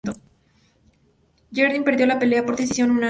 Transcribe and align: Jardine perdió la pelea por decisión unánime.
Jardine 1.53 1.83
perdió 1.85 2.07
la 2.07 2.17
pelea 2.17 2.43
por 2.43 2.55
decisión 2.55 2.89
unánime. 2.89 2.99